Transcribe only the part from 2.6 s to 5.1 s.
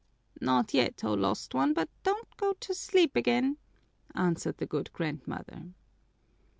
sleep again!" answered the good